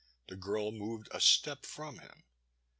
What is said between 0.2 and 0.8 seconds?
The girl